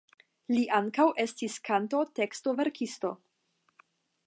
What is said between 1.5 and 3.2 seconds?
kantotekstoverkisto.